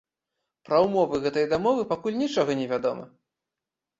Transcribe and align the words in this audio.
Пра 0.67 0.77
ўмовы 0.85 1.19
гэтай 1.25 1.45
дамовы 1.51 1.83
пакуль 1.91 2.19
нічога 2.23 2.51
не 2.61 2.65
вядома. 2.73 3.05